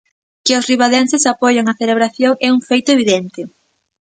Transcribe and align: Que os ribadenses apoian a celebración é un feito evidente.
Que 0.45 0.53
os 0.59 0.67
ribadenses 0.71 1.23
apoian 1.33 1.65
a 1.67 1.77
celebración 1.81 2.33
é 2.45 2.49
un 2.55 2.61
feito 2.69 2.89
evidente. 2.95 3.41